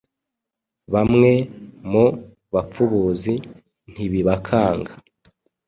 [0.93, 1.31] bamwe
[1.91, 2.05] mu
[2.53, 3.33] bapfubuzi
[3.91, 4.93] ntibibakanga